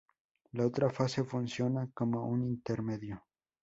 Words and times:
La 0.53 0.65
otra 0.65 0.89
fase 0.89 1.23
funciona 1.23 1.87
como 1.93 2.25
un 2.25 2.41
intermedio. 2.41 3.23